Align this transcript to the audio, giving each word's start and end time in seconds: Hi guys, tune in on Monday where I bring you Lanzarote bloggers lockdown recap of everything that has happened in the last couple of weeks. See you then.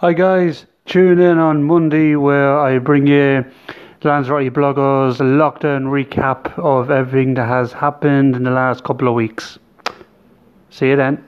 Hi 0.00 0.12
guys, 0.12 0.66
tune 0.84 1.18
in 1.18 1.38
on 1.38 1.64
Monday 1.64 2.16
where 2.16 2.58
I 2.58 2.78
bring 2.78 3.06
you 3.06 3.42
Lanzarote 4.04 4.52
bloggers 4.52 5.16
lockdown 5.20 5.86
recap 5.86 6.58
of 6.58 6.90
everything 6.90 7.32
that 7.32 7.48
has 7.48 7.72
happened 7.72 8.36
in 8.36 8.42
the 8.42 8.50
last 8.50 8.84
couple 8.84 9.08
of 9.08 9.14
weeks. 9.14 9.58
See 10.68 10.88
you 10.88 10.96
then. 10.96 11.24